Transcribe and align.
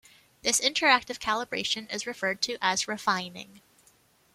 This 0.41 0.59
interactive 0.59 1.19
calibration 1.19 1.87
is 1.93 2.07
referred 2.07 2.41
to 2.41 2.57
as 2.59 2.87
"refining". 2.87 3.61